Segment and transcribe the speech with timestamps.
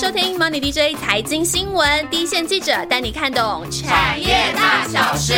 [0.00, 5.34] 收听 Money DJ 财经新闻，第一线记者带你看懂产业大小事。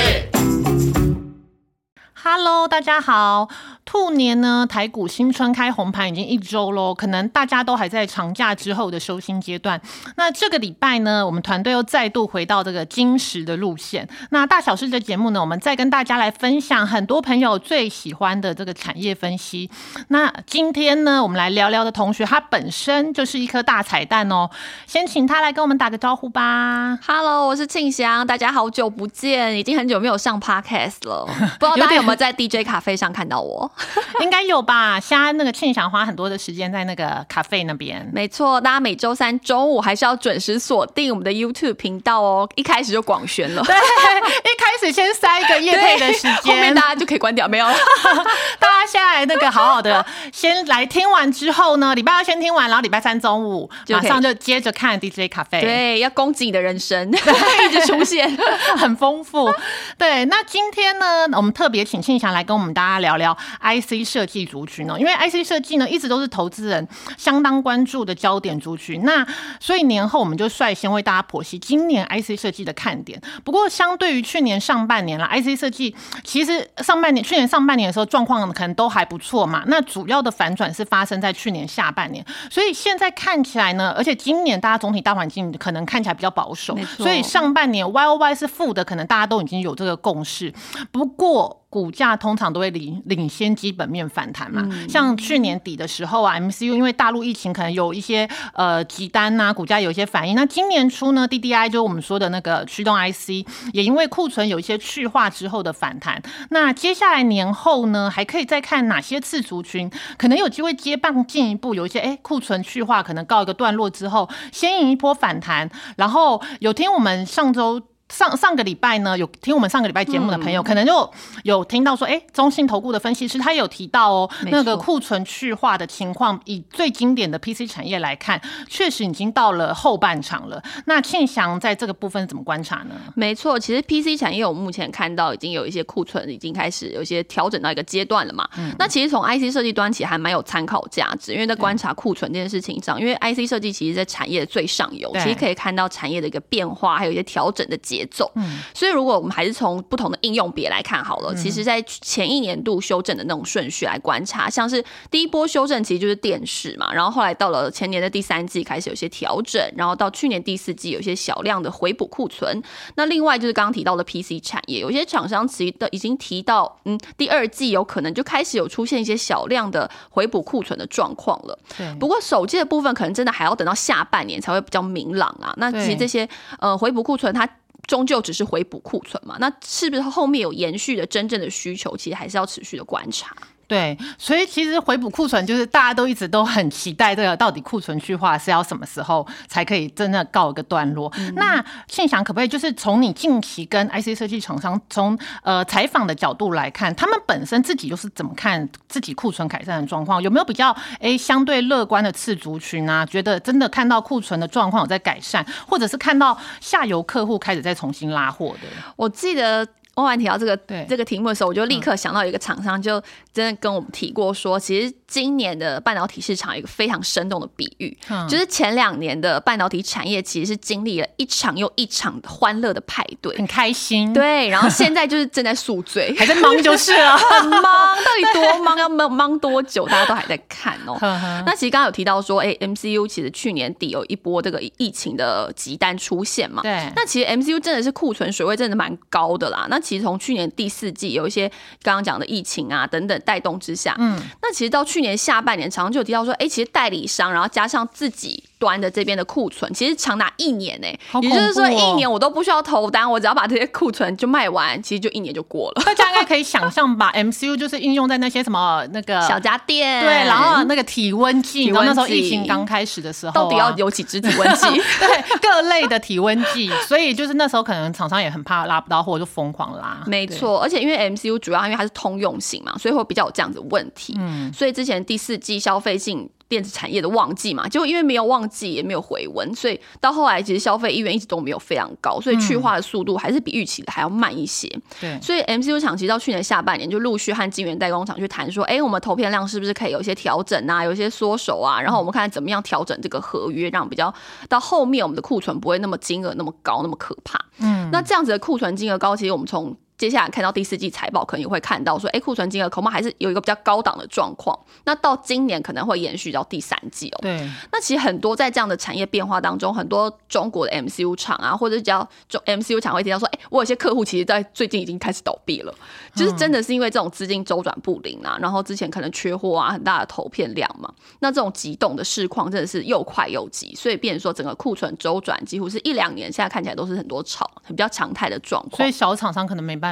[2.13, 3.49] Hello，大家好。
[3.85, 9.81] 兔年呢，台股新春开红盘已经一周喽，可能大家都还在长假之后的收心阶段。
[10.17, 14.09] 那这个礼拜呢，我们团队又再度回到这个金石的路线。
[14.31, 19.69] 那大小事的节目呢，我们再跟大家来分享很多朋友最喜欢的这个产业分析。
[20.09, 24.49] 那今天呢，我们来聊聊的同学，他本身就是一颗大彩蛋哦。
[24.87, 26.97] 先请他来跟我们打个招呼吧。
[27.05, 31.27] Hello，我是庆祥，大家好久不见，已经很久没有上 Podcast 了，
[31.59, 33.70] 不知道大家有没有在 DJ 咖啡上看到我。
[34.21, 35.01] 应该有吧？
[35.01, 38.09] 现在那个庆祥花很多的时间在那个咖啡那边。
[38.13, 42.49] 没错，大家每周三中午还是要准时锁定我们的 YouTube 频道哦。
[42.57, 47.67] 一开始就广宣了，对， 一开始先塞一个夜配的时间，后面大家就可以关掉，没有。
[48.59, 55.61] 大家先来那个好好的，先来听完之后呢，礼拜二先听完，然后礼拜三中午马上就接着看 DJ 咖啡。
[55.61, 58.31] 对，要攻击你的人生，一直出现，
[58.77, 59.53] 很丰富。
[59.97, 63.37] 对，那今天呢，我们特别请庆祥来跟我们大家聊聊。
[63.61, 64.99] IC 设计族群呢？
[64.99, 69.03] 因为 IC 设计呢，一直都是投资人相当关注的焦点族群。
[69.05, 69.27] 那
[69.61, 73.21] 所以年后我们就率先为大家剖析今年 IC 设计的看点。
[73.45, 75.95] 不过，相对于去年上半年了，IC 设计
[76.25, 79.63] 其实上半年、去年上半年的时候状况可能都还不错嘛。
[79.67, 82.25] 那主要的反转是发生在去年下半年。
[82.51, 90.53] 所以现在看起来呢，而且今年大家总体大环境可能看起来比较保守，所以上半年 Y O Y 是负的，可能大家都已经有这个共识。
[90.91, 100.35] 不过，股价通常都会领领先基本面反弹嘛，像去年底的时候啊，MCU 因为大陆疫情可能有一些呃急单呐，股价有一些反应。
[100.35, 106.21] 那今年初呢，DDI 就我们说的那个驱动 IC 也因为库存有一些去化之后的反弹。
[106.51, 115.71] 那接下来年后呢，还可以再看哪些次族群可能有机会接棒进一步，有一些哎库存去化可能告一个段落之后，先引一波反弹。
[115.97, 117.81] 然后有听我们上周。
[118.11, 121.11] 上上个礼拜呢，有听我们上个礼拜节目的朋友，可能就
[121.45, 130.63] 有听到说，哎，中信投顾的分析师他有提到哦，那个库存去化的情况，以最经典的 PC 产业来看，确实已经到了后半场了。
[130.87, 132.97] 那庆祥在这个部分怎么观察呢？
[133.15, 138.49] 没错，其实 PC 产业我目前看到已经有一些库存已经开始有一些调整到一个阶段了嘛。
[138.59, 148.00] 嗯那其实从 IC 设计端起还蛮有参考价值，因为在观察库存这件事情上，因为 IC 设计其实在产业的最上游，其实可以看到产业的一个变化，还有一些调整的节。
[148.01, 162.63] 节奏，嗯，所以如果我们还是从不同的应用别来看好了，其实，在前一年度修正的那种顺序来观察，像是第一波修正其实就是电视嘛，然后后来到了前年的第三季开始有些调整，然后到去年第四季有些小量的回补库存。
[162.95, 171.59] 那另外就是刚刚提到的 PC 产业，有些厂商其实都已经提到，嗯，第二季有可能就开始有出现一些小量的回补库存的状况了。
[171.77, 175.53] 对，不过手机的部分可能真的还要等到下半年才会比较明朗啊。
[175.59, 176.29] 那其实这些
[176.59, 177.49] 呃回补库存它。
[177.91, 181.97] 终究只是回补库存嘛，那是不是后面有延续的真正的需求？
[181.97, 183.37] 其实还是要持续的观察。
[183.71, 191.09] 对，所以其实回补库存就是大家都一直都很期待这个到底库存去化是要什么时候才可以真的告一个段落？
[191.37, 200.21] 那信祥可不可以就是从你近期跟 IC 设计厂商从呃采访的角度来看，他们本身自己又是怎么看自己库存改善的状况？
[200.21, 203.07] 有没有比较哎相对乐观的次族群啊？
[203.07, 208.67] 觉得真的看到库存的状况有在改善，或者是看到下游客户开始在重新拉货的？
[208.97, 209.65] 我记得。
[210.01, 210.57] 欧完提到这个
[210.89, 213.03] 这个题目的时候，我就立刻想到一个厂商，就
[213.33, 217.99] 真的跟我们提过说，其实今年的半导体市场一个非常生动的比喻，
[218.29, 224.13] 就是前两年的半导体产业其实是经历了一场又一场欢乐的派对，很开心。
[224.13, 230.97] 对，然后现在就是正在宿醉， 还在忙就是了， 很忙，到底多忙，要忙忙多久，大家都还在看哦。
[231.45, 236.91] 那其实刚刚有提到说，哎，MCU 其实去年底有一波这个疫情的急单出现嘛，对。
[236.95, 239.81] 那其实 MCU 真的是库存水位真的蛮高的啦，那。
[239.81, 241.49] 其实从去年第四季有一些
[241.83, 248.45] 刚刚讲的疫情啊等等带动之下，嗯，那其实到去年下半年，常常就有提到说，哎，其实代理商，然后加上自己。
[248.61, 250.87] 端的这边的库存其实长达一年呢，
[251.23, 255.83] 也就是说一年我都不需要投单，我只要把这些库存就卖完，其实就一年就过了。
[255.83, 257.11] 大家应该可以想象吧？
[257.17, 264.67] MCU 就是应用在那些什么那个小家电，对，然后那个体温计，然后那时候疫情刚开始的时候，到底要有几支体温计？
[265.01, 270.03] 对，各类的体温计， 所以就是那时候可能厂商也很怕拉不到货，就疯狂拉。
[270.07, 274.15] 没错，而且因为 MCU 主要因为它是通用型嘛，所以会比较有这样子问题。
[274.19, 276.31] 嗯，所以之前第四季消费性。
[276.51, 284.69] 电子产业的旺季嘛，就因为没有旺季，也没有回温，所以到后来其实消费意愿一直都没有非常高，所以去化的速度还是比预期的还要慢一些。
[285.01, 294.13] 对，所以 MCU 厂其实到去年下半年就陆续和晶圆代工厂去谈说，哎，我们投片量是不是可以有一些调整啊，有一些缩手啊，然后我们看怎么样调整这个合约，让比较
[294.49, 297.39] 到后面我们的库存不会那么金额那么高，那么可怕。
[297.59, 304.59] 嗯，那这样子的库存金额高，其实我们从接下来看到第四季财报，可能也会看到说，哎，库存金额恐怕还是有一个比较高档的状况。
[304.85, 307.19] 那到今年可能会延续到第三季哦。
[307.21, 307.47] 对。
[307.71, 315.75] 那其实很多在这样的产业变化当中，很多中国的 MCU 厂啊，或者叫中 MCU 厂会提到说，哎，我有些客户其实在最近已经开始倒闭了，
[316.15, 320.91] 就是真的是因为这种资金周转不灵啊，然后之前可能缺货啊，很大的投片量嘛。
[321.19, 328.79] 那这种急动的市况真的是又快又急，所以变成说整个库存周转几乎是一两年，现在看起来都是很多炒比较常态的状况。
[328.79, 329.90] 所以小厂商可能没办法。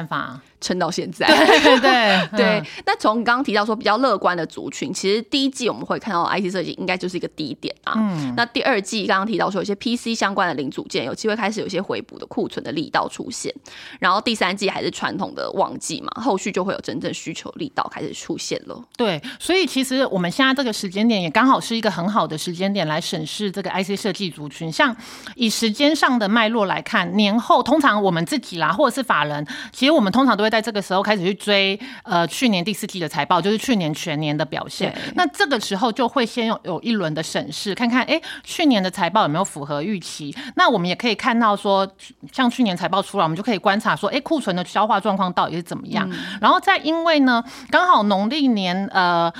[0.61, 2.63] 撑到现在，对对 对。
[2.85, 7.93] 那从刚刚提到说比较乐观的族群，其实第一季我们会看到 IC 设计应该就是一个低点啊。
[7.95, 8.33] 嗯。
[8.35, 13.53] 那第二季刚刚提到说有些 PC 相关的零组件有机会开始有些回补的库存的力道出现，
[13.99, 18.83] 然后第三季还是传统的旺季嘛，后续就会有真正需求力道开始出现了。
[18.97, 24.69] 对，所以其实我们现在这个时间点也刚好是一个很好的时间点来审视这个 IC 设计族群。
[24.69, 24.95] 像
[25.35, 31.19] 以时间上的脉络来看，年后通常我们自己啦，或者是法人，其实我们通常都会在这个时候开始。
[31.19, 34.97] 去追呃去年第四季的财报，就是去年全年的表现。
[35.15, 40.35] 那这个时候就会先有有一轮的审视，看看哎去年的财报有没有符合预期。
[40.55, 41.87] 那我们也可以看到说，
[42.31, 46.09] 像去年财报出来，我们就可以观察说，哎库存的消化状况到底是怎么样。
[46.41, 49.31] 然后再因为呢，刚好农历年呃。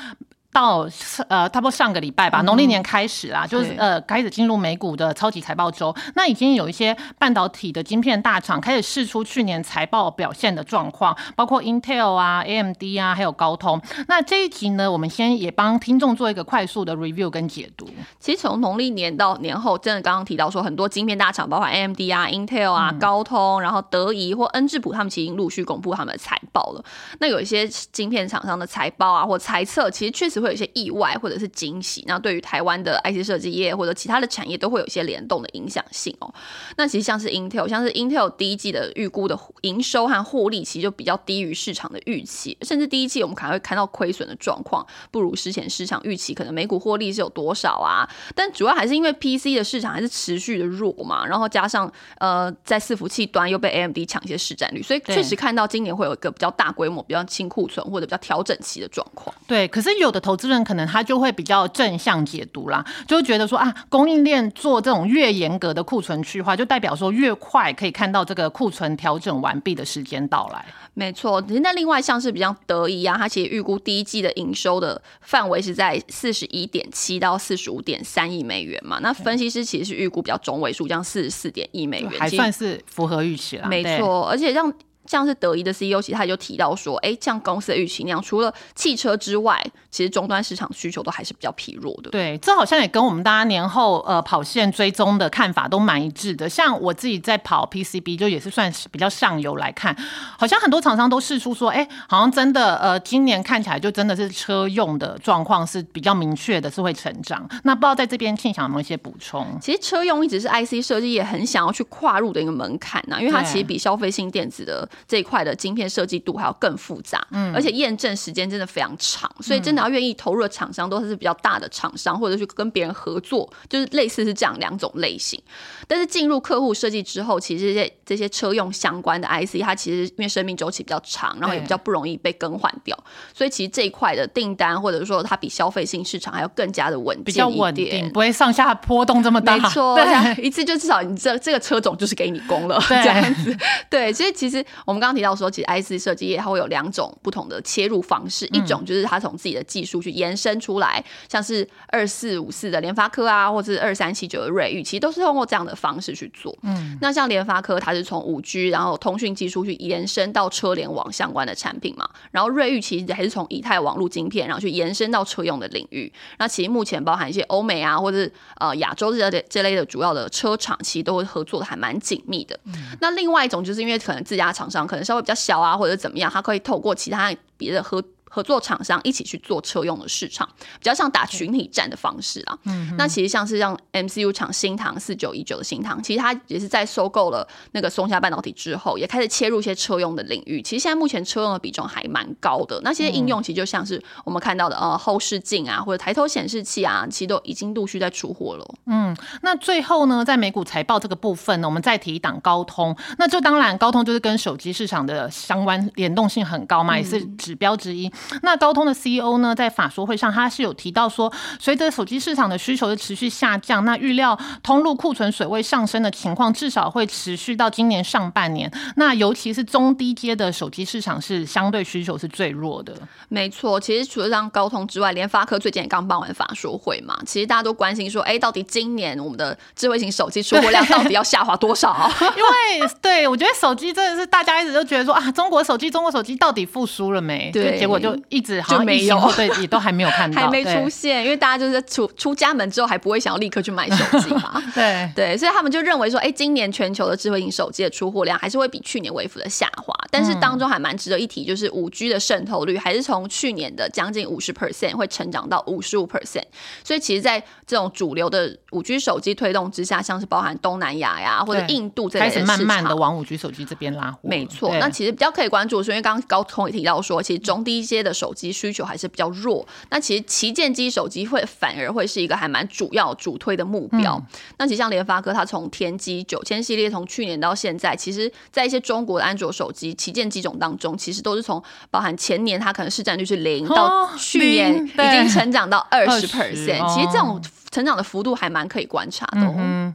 [0.52, 0.88] 到
[1.28, 5.96] 呃，差不多上个礼拜吧，农历年开始啦，就是呃，开始进入美股的超级财报周。
[6.16, 13.80] 那已经有一些半导体的晶片大厂开始试出去年财报表现的状况，包括 Intel 啊、AMD 啊，还有高通。
[14.08, 17.88] 那这一集呢，我们先也帮听众做一个快速的 review 跟解读。
[18.20, 26.84] 其实从农历年到年后，真的刚刚提到说，很多晶片大厂，包括 AMD 啊、Intel 啊、高通，然后德仪或恩智浦，他们其实已经陆续公布他们的财报了。
[27.20, 30.39] 那有一些晶片厂商的财报啊，或猜测，其实确实。
[30.40, 36.34] 会有一些意外或者是惊喜，那对于台湾的 IC 设计业或者其他的产业都会有一些联动的影响性哦。
[36.78, 48.08] 那其实像是 Intel，像是 Intel 第一季的预估的营收和获利，其实就比较低于市场的预期，甚至第一季我们可能会看到亏损的状况，不如之前市场预期，可能每股获利是有多少啊？
[48.36, 59.36] 但主要还是因为 PC 的市场还是持续的弱嘛，然后加上呃在伺服器端又被 AMD 抢一些市占率，所以确实看到今年会有一个比较大规模、比较清库存或者比较调整期的状况。
[59.48, 60.20] 对，可是有的。
[60.20, 70.66] 投资人可能他就会比较正向解读啦，就觉得说啊，供应链做这种越严格的库存去化，就代表说越快可以看到这个库存调整完毕的时间到来。
[70.94, 79.00] 没错，那另外像是比较得意啊，它其实预估第一季的营收的范围是在四十一点七到四十五点三亿美元嘛。
[79.02, 83.68] 那分析师其实是预估比较中位数，这样四十四点一美元，还算是符合预期啦。
[83.70, 84.74] 没错，而且让。
[85.10, 89.60] 像是德仪的 CEO，其实他就提到说，哎，像公司的预期那样，除了汽车之外，
[89.90, 92.12] 其实终端市场需求都还是比较疲弱的。
[92.12, 96.48] 对，这好像也跟我们大家年后呃跑线追踪的看法都蛮一致的。
[96.48, 99.96] 像我自己在跑 PCB，就也是算是比较上游来看，
[100.38, 107.50] 好像很多厂商都试出说，哎，好像真的呃，今年看起来就真的是车用的状况是比较明确的，是会成长。
[107.64, 109.58] 那不知道在这边庆祥有没有一些补充？
[109.60, 114.88] 其实车用一直是 IC 设计也很想要去跨入的一个门槛呐，因为它其实比消费性电子的。
[115.08, 125.42] 这一块的晶片设计度还要更复杂，嗯，而且验证时间真的非常长，所以真的要愿意投入的厂商都是比较大的厂商，或者去跟别人合作，就是类似是这样两种类型。
[125.88, 132.98] 但是进入客户设计之后，其实这些这些车用相关的 IC，它其实因为生命周期比较长，然后也比较不容易被更换掉，
[133.34, 139.58] 所以其实这一块的订单或者说它比消费性市场还要更加的稳比较稳定，不会上下波动这么大。
[139.58, 139.98] 没错，
[140.42, 143.58] 一次就至少你这这个车种就是给你供了这样子。
[143.90, 144.64] 对，所以其实。
[144.90, 156.58] 我们刚刚提到说，其实 IC 设计业它会有两种不同的切入方式，一种就是它从自己的技术去延伸出来，像是二四五四的联发科啊，或者是二三七九的瑞昱，其实都是通过这样的方式去做。
[156.64, 166.12] 嗯，那像联发科，它是从五 G 然后通讯技术去延伸到车联网相关的产品嘛，然后瑞昱其实还是从以太网络晶片，然后去延伸到车用的领域。
[166.40, 172.60] 那其实目前包含一些欧美啊，或者是呃亚洲这类这类的主要的车厂，其实都会合作的还蛮紧密的。
[173.00, 174.79] 那另外一种就是因为可能自家厂商。
[174.88, 182.58] 可能稍微比较小啊，或者怎么样，他可以透过其他别的合合作厂商一起去做车用的市场，比较像打群体战的方式啊。
[182.66, 190.62] 嗯，那其实像是像 MCU 厂新唐四九一九的新唐，其实它也是在收购了那个松下半导体之后，也开始切入一些车用的领域。
[190.62, 198.76] 其实现在目前车用的比重还蛮高的，那些应用其实就像是我们看到的呃后视镜啊，或者抬头显示器啊，其实都已经陆续在出货了。
[198.86, 202.96] 嗯，那最后呢，在美股财报这个部分呢，我们再提一档高通。
[203.18, 208.12] 那这当然高通就是跟手机市场的相关联动性很高嘛，也是指标之一。
[208.42, 218.72] 那高通的 CEO 呢，在法说会上，他是有提到说，随着手机市场的需求的持续下降，那预料通路库存水位上升的情况，至少会持续到今年上半年。
[218.96, 222.94] 那尤其是中低阶的手机市场是相对需求是最弱的。
[223.28, 232.10] 没错，其实除了让高通之外，联发科最近也刚办完法说会嘛，其实大家都关心说，哎，到底今年我们的智慧型手机出货量到底要下滑多少？
[232.22, 237.50] 因为对我觉得手机真的是大家一直都觉得说啊，中国手机，中国手机到底复苏了没？
[237.52, 241.24] 对，结果就一直就没有，对，也都还没有看 到，还没出现。
[241.24, 244.62] 因为大家就是出出家门之后，还不会想要立刻去买手机嘛。
[244.74, 249.94] 对对，所以他们就认为说，哎，今年全球的智慧型手机的出货量还是会比去年微幅的下滑。
[250.12, 256.44] 但是当中还蛮值得一提，就是五 G 的渗透率还是从去年的将近五十 percent 会成长到五十五 percent。
[256.84, 264.20] 所以其实，在这种主流的五 G 手机推动之下，像是包含东南亚呀或者印度这类开始慢慢的往五 G 手机这边拉货。
[264.24, 269.68] 没错，那其实比较可以关注，是因为刚刚高通也提到说，其实中低阶的手机需求还是比较弱。
[269.90, 274.22] 那其实旗舰机手机会反而会是一个还蛮主要主推的目标。
[274.58, 286.94] 那其实像联发科，它从天玑九千系列从去年到现在，其实在一些中国的安卓手机旗舰机种当中，其实都是从包含前年它可能市占率是零，到去年已经成长到二十 percent。
[286.94, 287.42] 其实这种
[287.72, 289.94] 成长的幅度还蛮可以观察的。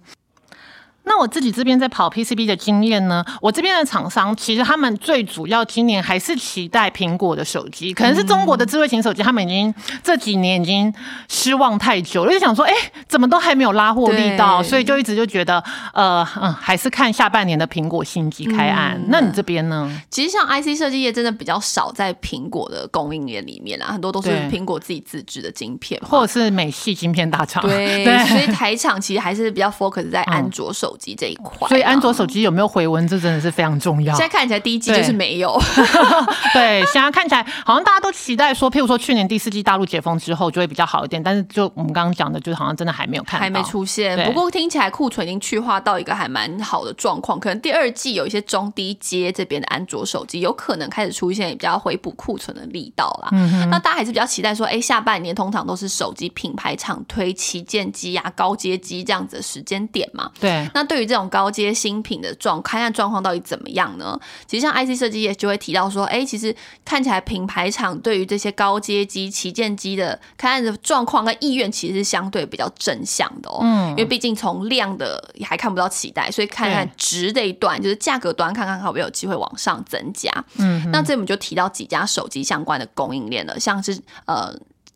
[1.06, 10.92] 那我自己这边在跑 PCB 的经验呢，我这边的厂商其实他们最主要今年还是期待苹果的手机，可能是中国的智慧型手机，他们已经这几年已经
[11.28, 12.72] 失望太久了，就想说，哎，
[13.06, 18.98] 怎么都还没有拉货力道，所以就一直就觉得，呃，嗯，还是看下半年的苹果新机开案。
[19.08, 19.90] 那你这边呢？
[20.10, 27.62] 其实像 IC 设计业真的比较少在苹果的供应链里面啦，很多都是苹果自己自制的晶片，或者是美系晶片大厂。
[27.62, 30.93] 对，所以台厂其实还是比较 focus 在安卓手。
[30.94, 34.14] 手机这一块，所以安卓手机有没有回温，这真的是非常重要。
[34.14, 35.60] 现在看起来第一季就是没有，
[36.54, 44.16] 对，现在看起来好像大家都期待说，譬如说去年第四季大陆解封之后就会比较好一点，但是就我们刚刚讲的，就是好像真的还没有看，还没出现。
[44.24, 53.30] 不过听起来库存已经去化到一个还蛮好的状况，可能第二季有一些中低阶这边的安卓手机有可能开始出现比较回补库存的力道啦。
[53.32, 60.30] 嗯那大家还是比较期待说，哎，下半年通常都是手机品牌厂推旗舰机啊、高阶机这样子的时间点嘛。
[60.38, 60.83] 对，那。
[60.86, 64.18] 对于这种高阶新品的状，看看状况到底怎么样呢？
[64.46, 73.58] 其实像 IC 设计也就会提到说，哎，其实看起来品牌厂对于这些高阶机、旗舰机的看看的状况跟意愿，其实是相对比较正向的哦。
[73.62, 80.30] 嗯，因为毕竟从量的还看不到期待，所以看看值这一段，就是价格端看看会不会有机会往上增加。
[80.56, 84.54] 嗯，那这我们就提到几家手机相关的供应链了，像是呃。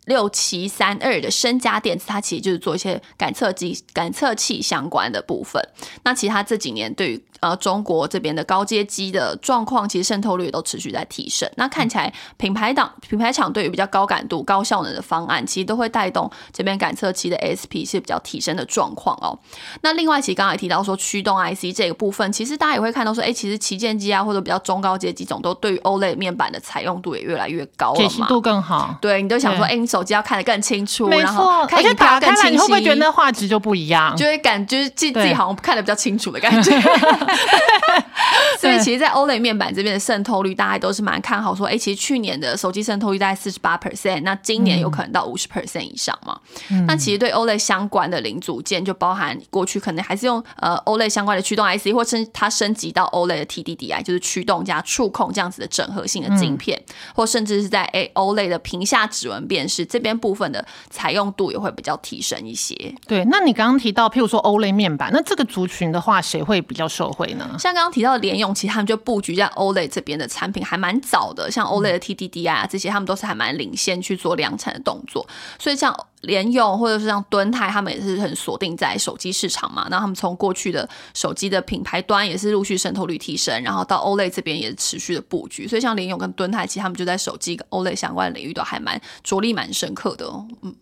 [0.08, 5.62] 六七三二的身家电子，它其实就是做一些感测机、感测器相关的部分。
[6.02, 11.48] 那其实它这几年对于呃中国这边的高阶机的状况，其实渗透率都持续在提升。
[11.56, 19.38] 那看起来品牌党、品牌厂对于比较高感度、高效能的方案，其实都会带动这边感测器的 SP 是比较提升的状况哦。
[19.82, 28.96] 那另外，其实刚才提到说驱动 IC 这个部分，其实大家也会看到说，哎，其实旗舰机啊或者比较中高阶机种，都对于 OLED 面板的采用度也越来越高了嘛，解析度更好。
[29.02, 29.97] 对你都想说，哎，你手。
[29.98, 34.14] 手机要看得更清楚，没错，而且打开来，你会不会觉得那画质就不一样？
[34.16, 36.70] 就会感觉自自己好像看得比较清楚的感觉。
[38.60, 46.38] 所以，其实，在 OLED 面板这边的渗透率，大家都是蛮看好，说，哎，其实去年的手机渗透率大概四十八 percent，那今年有可能到五十 percent 以上嘛？
[46.86, 56.80] 那其实对 OLED 相关的零组件，就包含过去可能还是用呃 OLED 相关的驱动 IC，或升它升级到 OLED 的 TDDI，就是驱动加触控这样子的整合性的晶片，
[57.14, 59.86] 或甚至是在 A OLED 的屏下指纹辨识。
[59.88, 62.74] 这边部分的采用度也会比较提升一些。
[63.06, 67.56] 对，那你刚刚提到，譬如说 OLED 面板，那这个族群的话，谁会比较受惠呢？
[67.58, 75.26] 像刚刚提到的联用，其实他们就布局在 OLED 这边的产品还蛮早的，像 OLED 的 TDDI 啊这些，他们都是还蛮领先去做量产的动作。
[75.58, 79.86] 所以像联用或者是像敦泰，他们也是很锁定在手机市场嘛。
[79.88, 85.66] 那他们从过去的手机的品牌端也是陆续渗透率提升，然后到 OLED 这边也持续的布局。
[85.66, 89.68] 所以像联用跟敦泰，其实他们就在手机跟 OLED 相关领域都还蛮着力蛮。
[89.78, 90.26] 深刻的，
[90.62, 90.74] 嗯。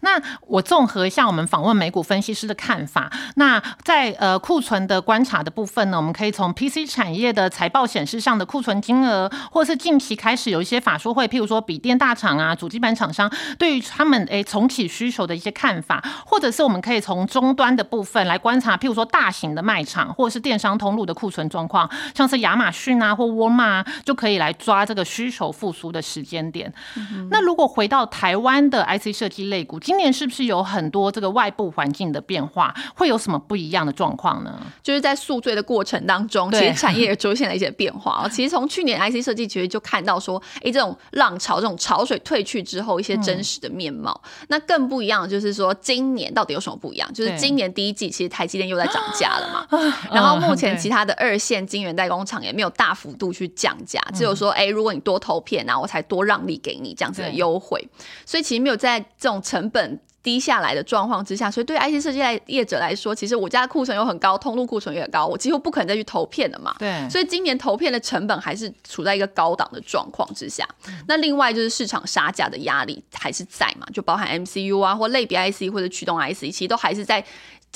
[0.00, 3.10] 那我综合一下我们访问美股分析师的看法。
[3.36, 26.72] 那在呃库存的观察的部分呢，我们可以从 PC 产业的财报显示上的库存金额，或是近期开始有一些法说会，譬如说笔电大厂啊、主机板厂商对于他们诶重启需求的一些看法，或者是我们可以从终端的部分来观察，譬如说大型的卖场或者是电商通路的库存状况，像是亚马逊啊或沃尔玛就可以来抓这个需求复苏的时间点。
[27.30, 32.72] 那如果回到台湾的 IC 设计类股，今年是不是有很多这个外部环境的变化？
[32.94, 34.58] 会有什么不一样的状况呢？
[34.82, 38.28] 就是在宿醉的过程当中，其实产业也出现了一些变化。
[38.28, 44.18] 其实从去年 IC 设计其实就看到说，哎，这种浪潮、这种潮水退去之后，一些真实的面貌。
[44.48, 47.12] 那更不一样的就是说，今年到底有什么不一样？
[47.12, 49.66] 就是今年第一季其实台积电又在涨价了嘛。
[50.12, 57.84] 然后目前其他的二线晶圆代工厂也没有大幅度去降价，只有说，哎，如果你多投片然后，我才多让利给你这样子的优惠。
[58.24, 59.98] 所以其实没有在这种成本。
[60.22, 66.72] 低下来的状况之下，所以对 IC 设计业者来说，其实我家的库存又很高，通路库存也高，我几乎不可能再去投片了嘛。
[66.78, 70.64] 对，所以今年投片的成本还是处在一个高档的状况之下。
[71.08, 77.24] 那另外就是市场杀价的压力还是在嘛，就包含 MCU 啊，或类比 IC 或者驱动 IC，其实都还是在。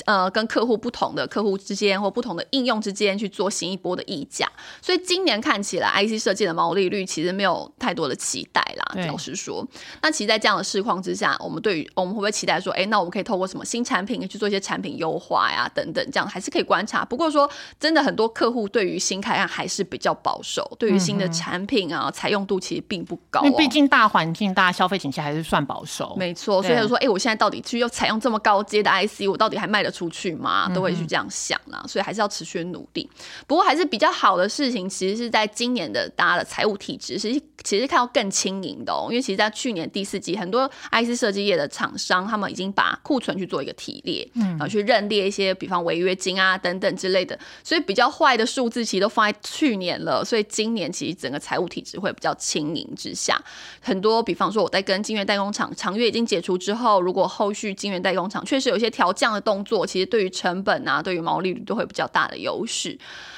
[0.05, 4.49] 呃，跟客户不同的客户之间或不同的应用之间去做新一波的溢价，
[4.81, 9.07] 所以今年看起来 IC 设计的毛利率其实没有太多的期待啦。
[9.07, 9.67] 老实说，
[10.01, 17.03] 那其实，在这样的市况之下，我们对于我们会不会期待说，哎，那我们可以透过什么新产品去做一些产品优化呀，等等，这样还是可以观察。
[17.03, 17.49] 不过说
[17.79, 23.43] 真的，很多客户对于新开案还是比较保守，对于新的产品啊，采用度其实并不高。
[23.43, 26.15] 因为毕竟大环境、大消费景气还是算保守。
[26.17, 30.69] 没错，所以说，哎，我现在到底去又采用这么高阶的 IC，我到底还卖得出去吗？
[30.75, 33.09] 都会去这样想啦，所以还是要持续努力。
[33.47, 39.07] 不过还是比较好的事情，其实是在今年的大家的财务体制，其实其实看到更轻盈的哦。
[39.09, 47.37] 因为其实，在去年第四季，很多 IC 设计业的厂商，他们已经把库存去做一个提列，然后去认列一些，比方违约金啊等等之类的。
[47.63, 53.41] 所以比较坏的数字其实都放在去年了，所以今年其实整个财务体制会比较轻盈之下。
[53.81, 62.97] 很多比方说，我在跟金源代工厂长约已经解除之后，如果后续金源代工厂确实有一些调降的动作，其实对于成本啊，对于毛利率都会比较大的优势。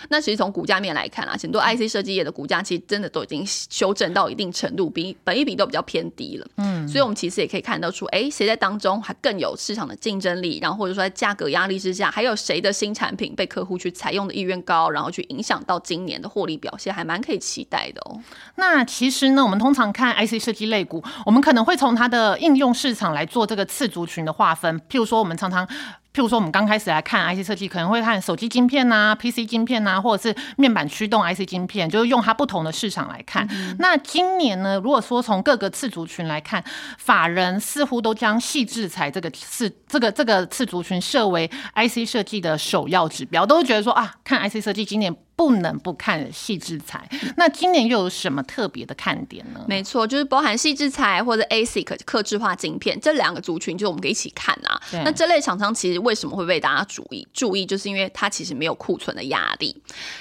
[0.10, 6.48] 那其实从股价面来看啊，很多 IC 设计业的股价其实真的都已经修正到一定程度，比本一比都比较偏低了。
[6.58, 18.20] 嗯，所以我们其实也可以看得出，哎，谁在当中还更有市场的竞争力，然后或者说在价格压力之下，还有谁的新产品被客户去采用的意愿高，然后去影响到今年的获利表现，还蛮可以期待的哦。
[18.56, 25.68] 那其实呢，我们通常看 IC 设计类股，我们可能会从它的应用市场来做这个次族群的划分，譬如说我们常常。
[26.12, 33.48] 譬如说，我们刚开始来看 IC 设计，可能会看手机晶片呐、PC 晶片呐，或者是面板驱动 IC 晶片，就是用它不同的市场来看。
[33.78, 36.64] 那今年呢，如果说从各个次族群来看，
[36.98, 45.16] 法人似乎都将细制裁这个次这个这个次族群设为 IC 设计的首要指标，都觉得说啊，看 IC 设计今年。
[45.40, 49.64] 不能不看细制裁，那今年又有什么特别的看点呢？
[49.70, 54.78] 没错，就是包含细制裁或者 ASIC 克制化晶片这两个族群，就我们可以一起看啊。
[54.92, 57.26] 那这类厂商其实为什么会被大家注意？
[57.34, 59.74] 注意就是因为它其实没有库存的压力，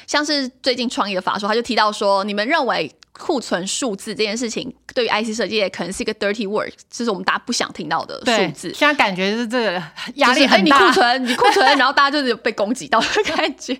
[0.06, 2.88] 像是最近创业的法说，他就提到说，你们认为。
[3.20, 8.72] 库存数字这件事情，对于 IC 设计也可能是一个 dirty word，这是我们大家不想听到的数字。
[8.74, 9.82] 现在感觉是这个
[10.14, 13.78] 压力很大，你库存，你库存，然后大家就是被攻击到的感觉。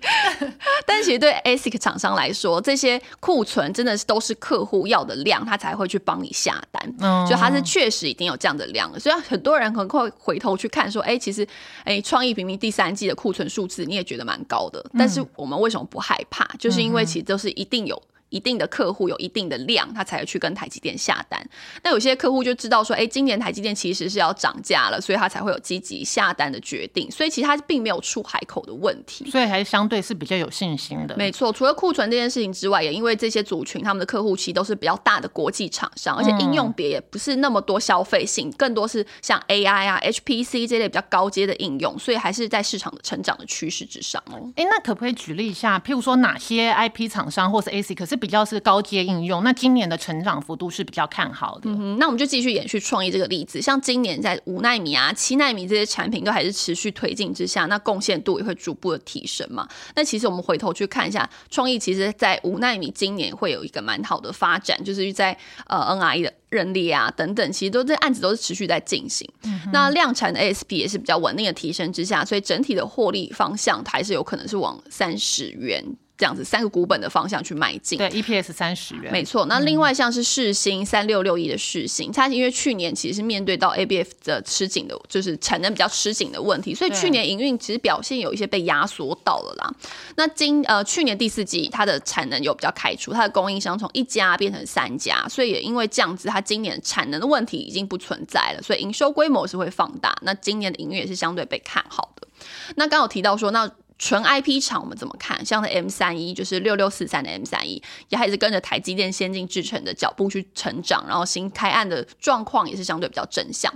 [0.85, 6.93] 但其实对 ASIC 厂商来说，这些库存真的是都是客户要的量，他才会去帮你下单。
[6.99, 8.99] 嗯，就他是确实已经有这样的量了。
[8.99, 11.47] 所以很多人可能会回头去看说，哎，其实，
[11.83, 16.47] 哎，创意平民第三季的库存数字你也觉得蛮高的，但是我们为什么不害怕？
[16.59, 18.01] 就是因为其实都是一定有。
[18.29, 21.39] 一定的客户有一定的量，他才会去跟台积电下单。
[21.83, 27.09] 那有些客户就知道说，哎，今年台积电其实是要涨价了，所以他才会有积极下单的决定。
[27.09, 31.15] 所以其实他并没有出海口的问题，所以还是相对是比较有信心的。
[31.17, 44.51] 没错，除了库存这件事情之外，也因为这些族群他们的客户其实都是比较大的国际厂商，而且应用别也不是那么多消费性，更多是像 AI 啊、HPC 这类比较高阶的应用，所以还是在市场的成长的趋势之上哦。
[44.55, 48.18] 哎，那可不可以举例一下，譬如说哪些 IP 厂商或是 AC 可是？
[48.19, 51.69] 比较是高阶应用，那今年的成长幅度是比较看好的。
[51.69, 59.67] 嗯那我们就继续延续创意这个例子，像今年在五纳米啊、七纳米这些产品都还是持续推进之下，那贡献度也会逐步的提升嘛。
[59.95, 69.27] 那其实我们回头去看一下，创意其实在五纳米今年会有一个蛮好的发展，就是在呃 NRE 的认力啊等等，其实都这案子都是持续在进行。
[69.71, 75.83] 那量产的 ASP 也是比较稳定的提升之下，所以整体的获利方向还是有可能是往三十元。
[76.19, 77.97] 这样子三个股本的方向去迈进。
[77.97, 79.45] 对，EPS 三十元，没错。
[79.45, 89.73] 那另外像是世新三六六一的世新，它因为去年其实是面对到 ABF 的吃紧的，就是产能比较吃紧的问题，所以去年营运其实表现有一些被压缩到了啦。
[90.17, 100.13] 那今呃去年第四季它的产能有比较开出，它的供应商从一家变成三家，所以也因为这样子，它今年产能的问题已经不存在了，所以营收规模是会放大。
[100.23, 102.27] 那今年的营运也是相对被看好的。
[102.75, 105.45] 那刚有提到说，那纯 IP 厂我们怎么看？
[105.45, 113.71] 像是 M 三一，就是六六四三的 M 三一，也还是跟着台积电先进制程的脚步去成长，然后新开案的状况也是相对比较正向。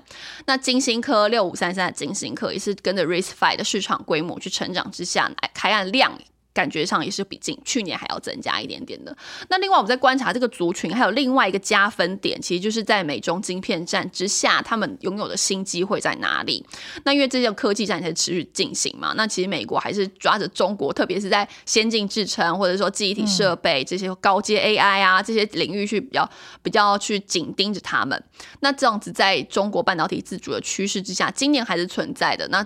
[0.45, 6.17] 那金星科六五三三的金星科也是跟着 Rise Five 的市场规模去成长之下，开案量。
[6.53, 9.15] 感觉上也是比近去年还要增加一点点的。
[9.49, 16.63] 那另外我们在观察这个族群，还有另外一个加分点，其实就是在美中晶片战之下，他们拥有的新机会在哪里？
[17.05, 26.29] 那因为这些科技战在持续进行嘛，那其实美国还是抓着中国，特别是在先进制程或者说记忆体设备这些高阶 AI 啊这些领域去比较
[26.61, 28.23] 比较去紧盯着他们。
[28.59, 32.47] 那这样子在中国半导体自主的趋势之下，今年还是存在的。
[32.49, 32.65] 那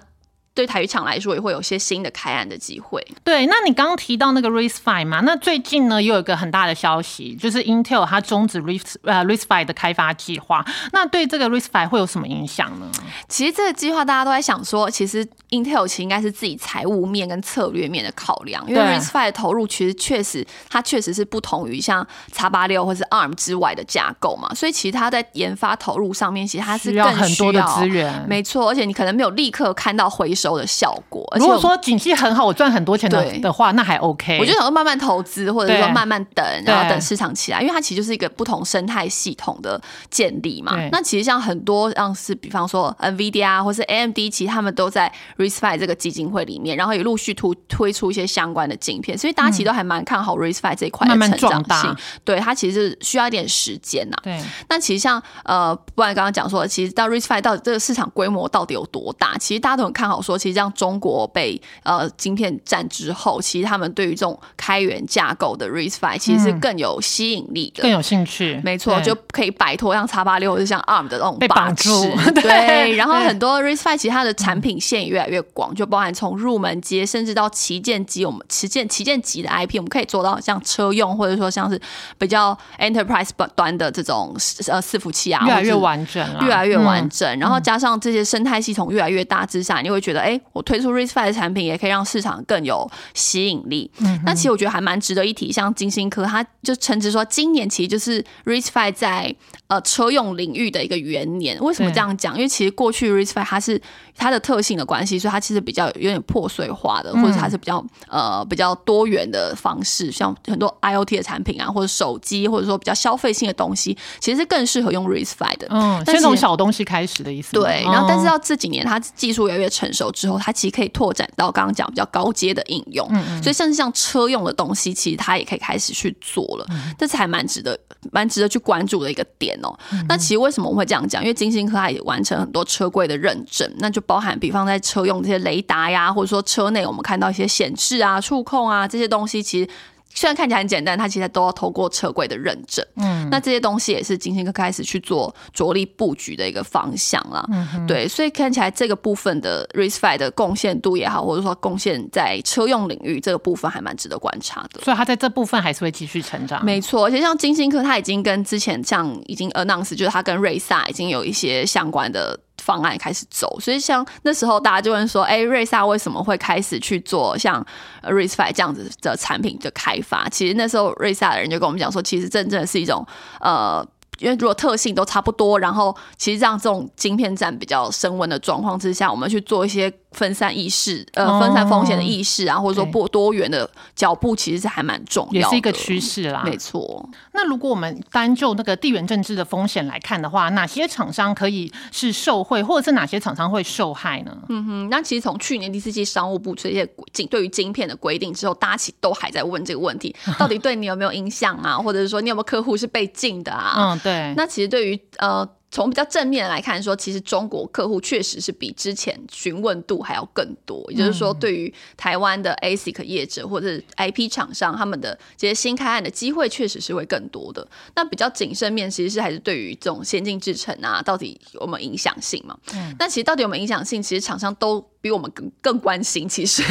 [0.57, 3.05] 对台语厂来说，也会有些新的开案的机会。
[3.23, 10.65] 对，那你刚刚提到那个 RISC-V 嘛，那最近呢，又有一个很大的消息，就是 Intel 它终止 RISC 呃 RISC-V 的开发计划。
[10.91, 12.89] 那对这个 RISC-V 会有什么影响呢？
[13.29, 22.01] 其实这个计划大家都在想说，其实 Intel 其实应该是自己财务面跟策略面的考量，因为 RISC-V 的投入其实确实它确实是不同于像
[22.33, 30.46] X 八六或是 ARM 之外的架构嘛，所以其实它在研发投入上面，其实它是更很多的资源，没错，而且你可能没有立刻看到回收。
[30.55, 31.27] 的效果。
[31.37, 34.37] 如果说景气很好，我赚很多钱的的话，那还 OK。
[34.39, 39.81] 我就想说慢慢投资，或者说慢慢等，然后等市场起来，因为它其实就是一个不同生态系统的
[40.11, 40.77] 建立嘛。
[40.91, 51.95] 那其实像很多像是比方说 NVIDIA 或是 AMD，其实他们都在 RISC-V 这个基金会里面，然后也陆续推推出一些相关的镜片，所以大家其实都还蛮看好 RISC-V 这一块的成长性。
[52.23, 54.17] 对它其实是需要一点时间呐。
[54.23, 54.39] 对。
[54.69, 59.37] 那其实像呃，不然刚刚讲说，其实到 RISC-V 到底这个市场规模到底有多大？
[59.39, 60.36] 其实大家都很看好说。
[60.37, 68.61] 其实让中国被呃晶片战之后，其实他们对于这种开源架构的 RISC-V 其实是更有吸引力的，更有兴趣。
[68.63, 71.89] 没错，就可以摆脱像叉八六或者像 ARM 的那种绑住。
[72.35, 81.79] 对，然后很多 RISC-V 其实它的产品线也越来越广，就包含从入门级甚至到旗舰机，我们旗舰旗舰级的 IP，我们可以做到像车用或者说像是
[82.17, 84.35] 比较 Enterprise 端的这种
[84.67, 87.39] 呃伺服器啊，越来越完整，越来越完整。
[87.39, 90.26] 然后加上这些生态系统越来越大之下，你会觉得。
[90.26, 93.89] 哎，我推出 RISC-V 的产品，也可以让市场更有吸引力。
[93.99, 99.35] 嗯，那其实我觉得还蛮值得一提，像金星科，它就称之说，今年其实就是 RISC-V 在
[99.67, 101.57] 呃车用领域的一个元年。
[101.61, 102.35] 为什么这样讲？
[102.35, 103.79] 因为其实过去 RISC-V 它是
[104.15, 115.67] 它的特性的关系，所以它其实比较有点破碎化的，或者它是比较呃比较多元的方式，像很多 IOT 的产品啊，或者手机，或者说比较消费性的东西，其实是更适合用 RISC-V 的。
[115.69, 117.53] 嗯，先从小东西开始的意思。
[117.53, 120.06] 对，然后但是到这几年，它技术越来越成熟。
[120.11, 123.07] 之后，它其实可以拓展到刚刚讲比较高阶的应用，
[123.41, 126.65] 所以甚至像车用的东西，其实它也可以开始去做了，
[126.97, 127.77] 这是还蛮值得、
[128.11, 129.77] 蛮值得去关注的一个点哦。
[130.07, 131.21] 那其实为什么我会这样讲？
[131.21, 139.69] 因为金星科它也完成很多车柜的认证，那就包含比方在车用这些雷达呀，或者说车内我们看到一些显示啊、触控啊这些东西，其实。
[140.17, 142.83] 虽然看起来很简单，它其实都要透过车柜的认证。
[142.95, 147.45] 嗯，那这些东西也是金星科开始去做着力布局的一个方向啦。
[147.51, 154.81] 嗯，对，所以看起来这个部分的 RISC-V 的贡献度也好，或者说贡献在车用领域这个部分还蛮值得观察的。
[154.81, 156.65] 所以它在这部分还是会继续成长。
[156.65, 162.39] 没错，而且像金星科，它已经跟之前像已经 announce，就是它跟瑞萨已经有一些相关的。
[162.61, 167.65] 方案开始走，所以像那时候大家就问说：“哎，瑞萨为什么会开始去做像
[168.03, 173.05] RISC-V 这样子的产品的开发？”其实那时候瑞萨的人就跟我们讲说：“其实真正的是一种
[173.39, 173.85] 呃。”
[174.19, 186.41] 因为如果特性都差不多，然后其实让这种晶片战比较升温的状况之下，我们去做一些分散意识，呃，分散风险的意识啊，或者说不多元的脚步，其实是还蛮重要，也是一个趋势啦。
[186.43, 187.07] 没错。
[187.33, 194.35] 那如果我们单就那个地缘政治的风险来看的话，哪些厂商可以是受惠，或者是哪些厂商会受害呢？
[194.49, 201.77] 嗯哼，那其实从去年第四季商务部这些晶对于晶片的规定之后，大家其实都还在问这个问题， 到底对你有没有影响啊？
[201.77, 203.73] 或者是说你有没有客户是被禁的啊？
[203.77, 203.99] 嗯。
[204.07, 205.47] 对，那其实对于呃。
[205.69, 210.81] 从比较正面来看，说其实中国客户确实是比之前询问度还要更多。
[210.89, 217.67] 也就是说，对于台湾的 ASIC 业者或者 IP 厂商，他们的这些新开案的机会确实是会更多的。
[217.97, 222.57] 那比较谨慎面，其实是还是对于这种先进制程啊，到底有没有影响性嘛？
[222.73, 224.89] 嗯那其实到底有没有影响性，其实厂商都。
[225.07, 226.27] 比我们更更关心。
[226.27, 226.61] 其实，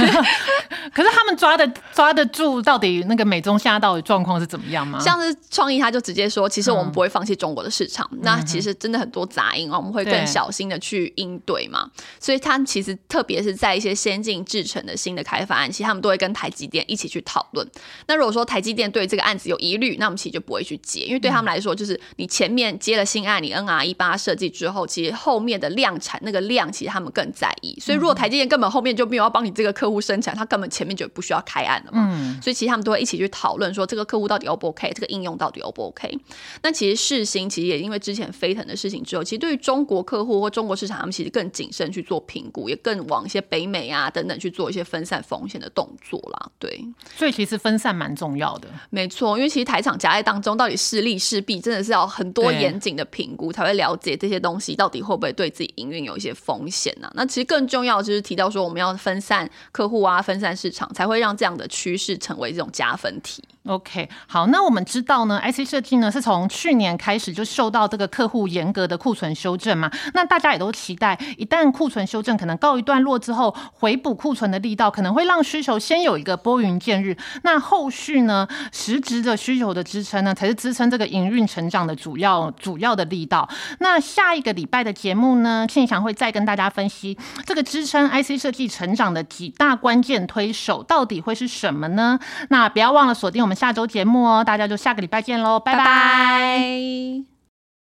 [0.92, 4.99] 可是他们抓的抓得住，到底那个美中现在到底状况是怎么样吗？
[5.01, 8.09] 像是创意，他就直接说，其实我们不会放弃中国的市场。
[8.20, 11.90] 那其实真的很多杂音啊，我们会更小心的去应对嘛。
[12.20, 17.66] 所以，他其实特别是在一些先进制程的新的开发案，其实他们都会跟台积电一起去讨论。
[18.07, 27.77] 那如果说台积电对这个案子有疑虑，那我们其实就不会去接，因为对他们来说，就是你前面接了新案，你 NR 一八设计之后，其实后面的量产那个量，其实他们更在意。
[27.81, 32.08] 所以，如果台积电根本后面就没有要帮你这个客户生产，他根本前面就不需要开案了嘛。
[32.10, 32.40] 嗯。
[32.42, 36.18] 所以，其实他们都会一起去讨论，说这个客户到底 O 不 OK，这个应用到底 O 不 OK。
[36.62, 46.50] 那其实世新其实也因为之前飞腾的事情之后，其实对于中国客户或中国市场，他们其实更谨慎去做评估，也更往一些北美啊等等去做一些分散风险的动作啦。
[46.58, 46.84] 对。
[47.16, 48.68] 所以，其实分散蛮重要的。
[48.90, 57.10] 没错，因为其实台厂夹在当中，到底是利是弊，真的是要很多严谨的评估才会了解这些东西到底会不会对自己营运有一些风险呢？
[57.14, 63.42] 那其实更重要就是提到说，我们要分散客户啊，分散市场，才会让这样的趋势成为这种加分题。
[63.66, 69.90] OK，好，那我们知道呢，IC 设计呢是从去年开始就受到这个客户严格的库存修正嘛。
[70.14, 77.16] 那大家也都期待，一旦库存修正可能告一段落之后，回补库存的力道可能会让需求先有一个拨云见日。
[77.42, 83.48] 那后续呢，实质的需求的支撑呢，才是支撑这个营运成长的主要主要的力道。
[83.81, 92.18] 那下一个礼拜的节目呢，庆祥会再跟大家分析这个支撑 IC 设计成长的几大关键推手到底会是什么呢？
[92.48, 93.56] 那不要忘了锁定我们。
[93.56, 97.36] 下周节目哦，大家就下个礼拜见喽，拜拜。